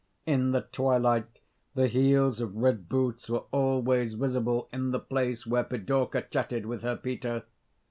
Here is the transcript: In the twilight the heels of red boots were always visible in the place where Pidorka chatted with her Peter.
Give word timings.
In 0.25 0.49
the 0.49 0.61
twilight 0.61 1.41
the 1.75 1.85
heels 1.87 2.41
of 2.41 2.55
red 2.55 2.89
boots 2.89 3.29
were 3.29 3.43
always 3.51 4.15
visible 4.15 4.67
in 4.73 4.89
the 4.89 4.99
place 4.99 5.45
where 5.45 5.63
Pidorka 5.63 6.23
chatted 6.23 6.65
with 6.65 6.81
her 6.81 6.95
Peter. 6.95 7.43